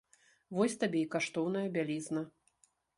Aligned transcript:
Вось 0.59 0.77
табе 0.85 1.05
і 1.07 1.11
каштоўная 1.17 1.65
бялізна! 1.79 2.29